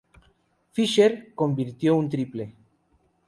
Fisher 0.71 1.31
convirtió 1.35 1.95
un 1.95 2.09
triple. 2.09 2.55